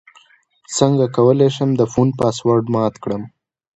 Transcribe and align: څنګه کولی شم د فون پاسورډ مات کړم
څنګه 0.77 1.05
کولی 1.15 1.49
شم 1.55 1.69
د 1.75 1.81
فون 1.91 2.09
پاسورډ 2.19 2.65
مات 2.73 2.95
کړم 3.03 3.23